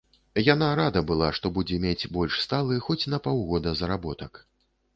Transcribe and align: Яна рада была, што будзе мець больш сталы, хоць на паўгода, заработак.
Яна 0.53 0.69
рада 0.79 1.03
была, 1.11 1.27
што 1.41 1.51
будзе 1.59 1.77
мець 1.85 2.09
больш 2.17 2.39
сталы, 2.47 2.81
хоць 2.89 2.99
на 3.17 3.23
паўгода, 3.27 3.77
заработак. 3.83 4.45